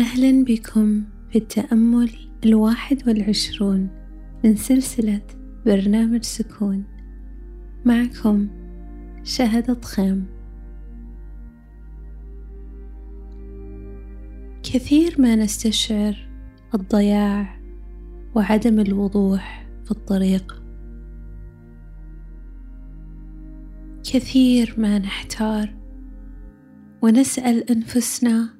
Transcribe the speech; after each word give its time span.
أهلا 0.00 0.44
بكم 0.44 1.04
في 1.30 1.38
التأمل 1.38 2.10
الواحد 2.44 3.08
والعشرون 3.08 3.88
من 4.44 4.56
سلسلة 4.56 5.22
برنامج 5.66 6.22
سكون. 6.22 6.84
معكم 7.84 8.48
شهد 9.24 9.84
خيم 9.84 10.26
كثير 14.62 15.14
ما 15.18 15.36
نستشعر 15.36 16.28
الضياع 16.74 17.60
وعدم 18.34 18.80
الوضوح 18.80 19.68
في 19.84 19.90
الطريق. 19.90 20.62
كثير 24.04 24.74
ما 24.78 24.98
نحتار 24.98 25.74
ونسأل 27.02 27.70
أنفسنا 27.70 28.59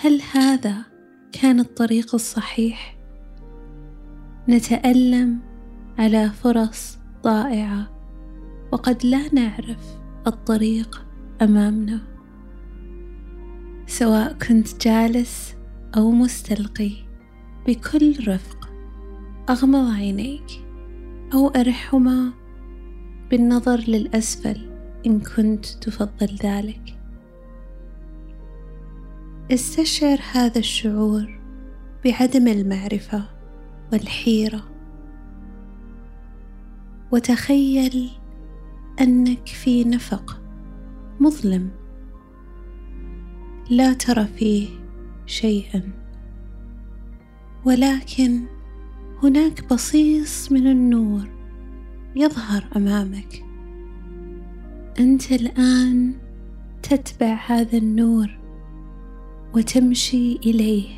هل 0.00 0.22
هذا 0.32 0.84
كان 1.32 1.60
الطريق 1.60 2.14
الصحيح؟ 2.14 2.98
نتألم 4.48 5.38
على 5.98 6.30
فرص 6.30 6.98
ضائعه 7.22 7.90
وقد 8.72 9.06
لا 9.06 9.34
نعرف 9.34 9.98
الطريق 10.26 11.06
أمامنا 11.42 12.00
سواء 13.86 14.32
كنت 14.32 14.86
جالس 14.86 15.54
أو 15.96 16.10
مستلقي 16.10 16.92
بكل 17.66 18.28
رفق 18.28 18.70
اغمض 19.50 19.90
عينيك 19.90 20.50
أو 21.34 21.48
ارحهما 21.48 22.32
بالنظر 23.30 23.80
للأسفل 23.88 24.70
إن 25.06 25.20
كنت 25.20 25.66
تفضل 25.66 26.36
ذلك. 26.42 26.97
استشعر 29.52 30.18
هذا 30.32 30.58
الشعور 30.58 31.40
بعدم 32.04 32.48
المعرفة 32.48 33.24
والحيرة. 33.92 34.68
وتخيل 37.12 38.10
أنك 39.00 39.46
في 39.46 39.84
نفق 39.84 40.42
مظلم. 41.20 41.70
لا 43.70 43.92
ترى 43.92 44.24
فيه 44.24 44.68
شيئا. 45.26 45.82
ولكن 47.64 48.42
هناك 49.22 49.68
بصيص 49.72 50.52
من 50.52 50.66
النور 50.66 51.28
يظهر 52.16 52.64
أمامك. 52.76 53.44
أنت 54.98 55.32
الآن 55.32 56.14
تتبع 56.82 57.34
هذا 57.46 57.78
النور 57.78 58.37
وتمشي 59.54 60.36
إليه. 60.36 60.88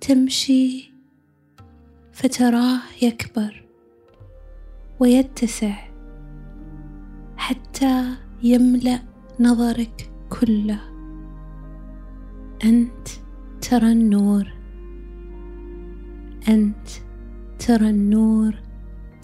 تمشي 0.00 0.92
فتراه 2.12 2.80
يكبر 3.02 3.64
ويتسع 5.00 5.88
حتى 7.36 8.14
يملأ 8.42 9.02
نظرك 9.40 10.10
كله. 10.40 10.80
أنت 12.64 13.08
ترى 13.60 13.92
النور. 13.92 14.52
أنت 16.48 16.88
ترى 17.58 17.90
النور 17.90 18.54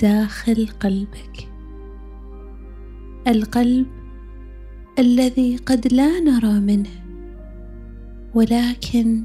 داخل 0.02 0.68
قلبك. 0.80 1.48
القلب 3.28 3.86
الذي 4.98 5.56
قد 5.56 5.92
لا 5.92 6.20
نرى 6.20 6.60
منه. 6.60 7.05
ولكن 8.36 9.24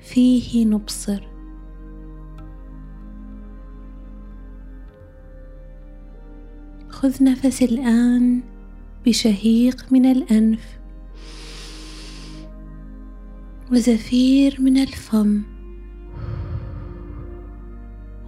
فيه 0.00 0.66
نبصر. 0.66 1.22
خذ 6.88 7.24
نفس 7.24 7.62
الآن 7.62 8.40
بشهيق 9.06 9.92
من 9.92 10.06
الأنف 10.06 10.78
وزفير 13.72 14.56
من 14.60 14.76
الفم. 14.76 15.42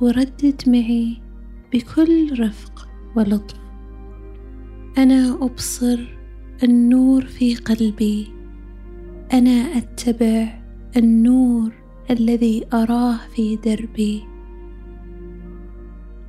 وردد 0.01 0.63
معي 0.67 1.23
بكل 1.73 2.41
رفق 2.41 2.89
ولطف. 3.17 3.61
أنا 4.99 5.35
أبصر 5.45 5.99
النور 6.63 7.27
في 7.27 7.55
قلبي. 7.55 8.42
أنا 9.33 9.79
أتبع 9.79 10.61
النور 10.97 11.73
الذي 12.11 12.65
أراه 12.75 13.17
في 13.35 13.57
دربي. 13.57 14.25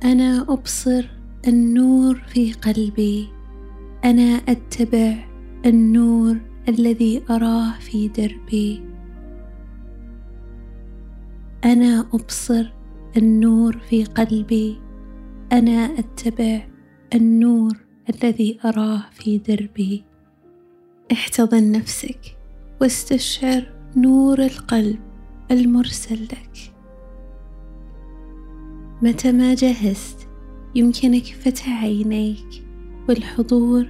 أنا 0.04 0.46
أبصر 0.48 1.10
النور 1.48 2.14
في 2.14 2.52
قلبي. 2.52 3.28
أنا 4.04 4.40
أتبع 4.48 5.24
النور 5.66 6.36
الذي 6.68 7.22
أراه 7.30 7.78
في 7.78 8.08
دربي. 8.08 8.82
أنا 11.64 12.06
أبصر 12.14 12.72
النور 13.16 13.78
في 13.78 14.04
قلبي. 14.04 14.80
أنا 15.52 15.98
أتبع 15.98 16.66
النور 17.14 17.76
الذي 18.10 18.58
أراه 18.64 19.02
في 19.12 19.38
دربي. 19.38 20.04
احتضن 21.12 21.72
نفسك. 21.72 22.33
واستشعر 22.80 23.62
نور 23.96 24.38
القلب 24.42 24.98
المرسل 25.50 26.22
لك. 26.24 26.74
متى 29.02 29.32
ما 29.32 29.54
جهزت 29.54 30.28
يمكنك 30.74 31.24
فتح 31.24 31.82
عينيك 31.82 32.64
والحضور 33.08 33.86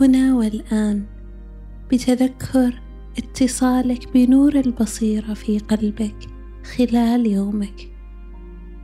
هنا 0.00 0.34
والآن 0.34 1.04
بتذكر 1.92 2.82
اتصالك 3.18 4.12
بنور 4.14 4.54
البصيرة 4.54 5.34
في 5.34 5.58
قلبك 5.58 6.16
خلال 6.76 7.26
يومك. 7.26 7.90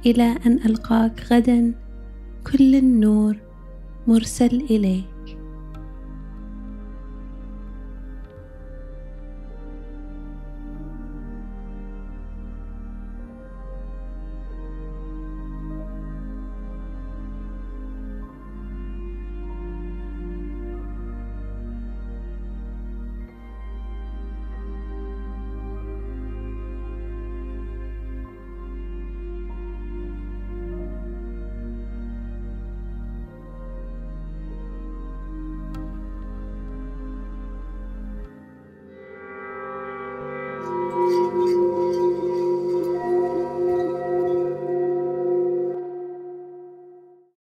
إلى 0.07 0.37
أن 0.47 0.53
ألقاك 0.53 1.33
غدا 1.33 1.75
كل 2.53 2.75
النور 2.75 3.37
مرسل 4.07 4.67
إليك. 4.71 5.05